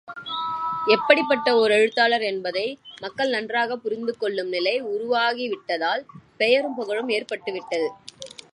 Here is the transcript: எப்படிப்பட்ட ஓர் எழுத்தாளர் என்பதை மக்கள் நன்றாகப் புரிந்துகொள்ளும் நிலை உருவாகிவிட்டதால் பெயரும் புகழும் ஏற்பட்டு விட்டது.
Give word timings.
எப்படிப்பட்ட 0.87 1.55
ஓர் 1.55 1.71
எழுத்தாளர் 1.71 2.21
என்பதை 2.21 2.65
மக்கள் 3.01 3.29
நன்றாகப் 3.29 3.83
புரிந்துகொள்ளும் 3.83 4.47
நிலை 4.47 4.83
உருவாகிவிட்டதால் 4.85 6.03
பெயரும் 6.37 6.75
புகழும் 6.75 7.09
ஏற்பட்டு 7.09 7.51
விட்டது. 7.51 7.89